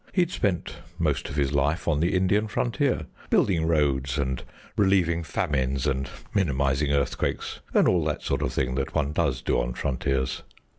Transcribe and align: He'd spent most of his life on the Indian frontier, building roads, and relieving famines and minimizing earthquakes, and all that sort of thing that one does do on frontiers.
He'd 0.13 0.31
spent 0.31 0.77
most 0.97 1.29
of 1.29 1.35
his 1.35 1.51
life 1.53 1.87
on 1.87 1.99
the 1.99 2.15
Indian 2.15 2.47
frontier, 2.47 3.05
building 3.29 3.67
roads, 3.67 4.17
and 4.17 4.43
relieving 4.75 5.21
famines 5.21 5.85
and 5.85 6.09
minimizing 6.33 6.91
earthquakes, 6.91 7.59
and 7.71 7.87
all 7.87 8.03
that 8.05 8.23
sort 8.23 8.41
of 8.41 8.51
thing 8.51 8.73
that 8.73 8.95
one 8.95 9.13
does 9.13 9.43
do 9.43 9.59
on 9.59 9.75
frontiers. 9.75 10.41